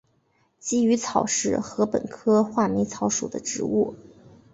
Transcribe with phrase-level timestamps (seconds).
[0.59, 3.95] 鲫鱼草是禾本科画眉草属的植物。